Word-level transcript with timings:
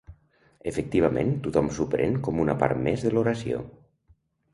Efectivament, 0.69 1.33
tothom 1.47 1.69
s'ho 1.75 1.85
pren 1.95 2.17
com 2.29 2.39
una 2.45 2.55
part 2.65 2.81
més 2.87 3.05
de 3.09 3.13
l'oració. 3.17 3.61